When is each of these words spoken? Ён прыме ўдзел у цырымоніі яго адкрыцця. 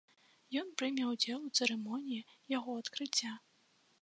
Ён 0.61 0.71
прыме 0.79 1.03
ўдзел 1.11 1.39
у 1.49 1.53
цырымоніі 1.59 2.27
яго 2.57 2.71
адкрыцця. 2.85 3.31